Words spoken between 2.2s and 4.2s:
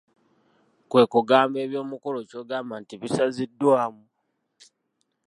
ky'ogamba nti bisaziddwamu?